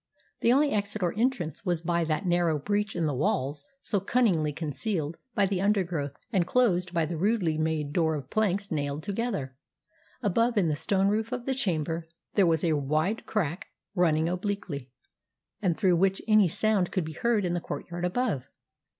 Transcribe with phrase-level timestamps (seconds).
[0.39, 4.51] The only exit or entrance was by that narrow breach in the walls so cunningly
[4.51, 9.55] concealed by the undergrowth and closed by the rudely made door of planks nailed together.
[10.23, 14.89] Above, in the stone roof of the chamber, there was a wide crack running obliquely,
[15.61, 18.47] and through which any sound could be heard in the courtyard above.